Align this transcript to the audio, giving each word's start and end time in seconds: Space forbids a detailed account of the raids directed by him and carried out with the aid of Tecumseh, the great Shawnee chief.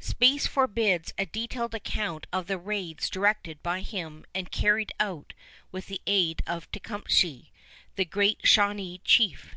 Space 0.00 0.48
forbids 0.48 1.14
a 1.16 1.26
detailed 1.26 1.72
account 1.72 2.26
of 2.32 2.48
the 2.48 2.58
raids 2.58 3.08
directed 3.08 3.62
by 3.62 3.82
him 3.82 4.24
and 4.34 4.50
carried 4.50 4.90
out 4.98 5.32
with 5.70 5.86
the 5.86 6.00
aid 6.08 6.42
of 6.44 6.68
Tecumseh, 6.72 7.42
the 7.94 8.04
great 8.04 8.40
Shawnee 8.44 8.98
chief. 9.04 9.54